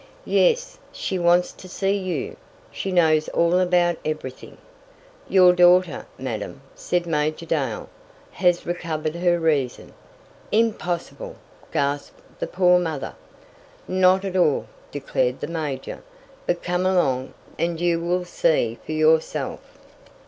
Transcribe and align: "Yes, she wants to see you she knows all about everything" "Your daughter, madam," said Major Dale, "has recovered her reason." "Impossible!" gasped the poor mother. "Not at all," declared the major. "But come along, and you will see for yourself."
"Yes, 0.25 0.79
she 0.91 1.19
wants 1.19 1.51
to 1.53 1.69
see 1.69 1.95
you 1.95 2.35
she 2.71 2.91
knows 2.91 3.27
all 3.29 3.59
about 3.59 3.97
everything" 4.03 4.57
"Your 5.29 5.53
daughter, 5.53 6.07
madam," 6.17 6.61
said 6.73 7.05
Major 7.05 7.45
Dale, 7.45 7.87
"has 8.31 8.65
recovered 8.65 9.13
her 9.13 9.39
reason." 9.39 9.93
"Impossible!" 10.51 11.35
gasped 11.71 12.19
the 12.39 12.47
poor 12.47 12.79
mother. 12.79 13.13
"Not 13.87 14.25
at 14.25 14.35
all," 14.35 14.65
declared 14.91 15.39
the 15.39 15.45
major. 15.45 16.01
"But 16.47 16.63
come 16.63 16.87
along, 16.87 17.35
and 17.59 17.79
you 17.79 17.99
will 17.99 18.25
see 18.25 18.79
for 18.83 18.93
yourself." 18.93 19.59